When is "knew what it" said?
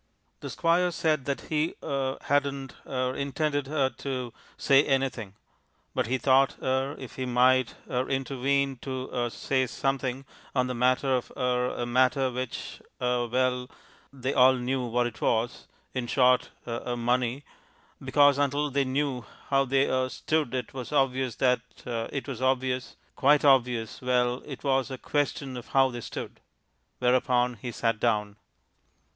14.55-15.21